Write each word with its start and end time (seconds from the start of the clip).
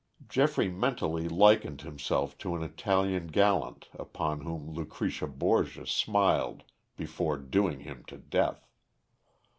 Geoffrey 0.27 0.67
mentally 0.67 1.29
likened 1.29 1.81
himself 1.83 2.35
to 2.39 2.55
an 2.55 2.63
Italian 2.63 3.27
gallant 3.27 3.87
upon 3.93 4.41
whom 4.41 4.71
Lucretia 4.73 5.27
Borgia 5.27 5.85
smiled 5.85 6.63
before 6.97 7.37
doing 7.37 7.81
him 7.81 8.03
to 8.07 8.17
death. 8.17 8.65